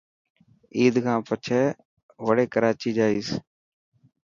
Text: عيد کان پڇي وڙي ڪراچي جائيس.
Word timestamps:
عيد 0.77 0.95
کان 1.03 1.19
پڇي 1.27 1.61
وڙي 2.25 2.45
ڪراچي 2.53 2.91
جائيس. 2.97 3.29